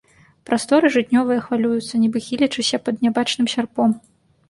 Прасторы 0.49 0.91
жытнёвыя 0.95 1.39
хвалююцца, 1.45 1.93
нібы 2.07 2.25
хілячыся 2.31 2.83
пад 2.89 2.95
нябачным 3.09 3.47
сярпом. 3.59 3.89